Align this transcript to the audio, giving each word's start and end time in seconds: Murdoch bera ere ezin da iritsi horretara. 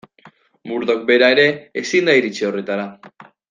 Murdoch 0.71 1.03
bera 1.11 1.29
ere 1.35 1.47
ezin 1.85 2.09
da 2.11 2.19
iritsi 2.23 2.49
horretara. 2.51 2.89